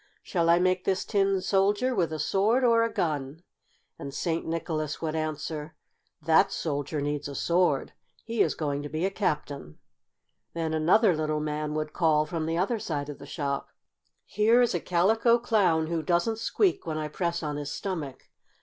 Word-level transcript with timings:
Shall 0.23 0.49
I 0.49 0.57
make 0.57 0.83
this 0.83 1.05
Tin 1.05 1.41
Soldier 1.41 1.93
with 1.93 2.11
a 2.11 2.17
sword 2.17 2.63
or 2.63 2.81
a 2.81 2.91
gun?" 2.91 3.43
And 3.99 4.11
St. 4.11 4.47
Nicholas 4.47 4.99
would 4.99 5.13
answer: 5.13 5.75
"That 6.23 6.51
Soldier 6.51 7.01
needs 7.01 7.27
a 7.27 7.35
sword. 7.35 7.93
He 8.23 8.41
is 8.41 8.55
going 8.55 8.81
to 8.81 8.89
be 8.89 9.05
a 9.05 9.11
Captain." 9.11 9.77
Then 10.55 10.73
another 10.73 11.15
little 11.15 11.39
man 11.39 11.75
would 11.75 11.93
call, 11.93 12.25
from 12.25 12.47
the 12.47 12.57
other 12.57 12.79
side 12.79 13.09
of 13.09 13.19
the 13.19 13.27
shop: 13.27 13.69
"Here 14.25 14.59
is 14.59 14.73
a 14.73 14.79
Calico 14.79 15.37
Clown 15.37 15.85
who 15.85 16.01
doesn't 16.01 16.39
squeak 16.39 16.87
when 16.87 16.97
I 16.97 17.07
press 17.07 17.43
on 17.43 17.57
his 17.57 17.71
stomach. 17.71 18.29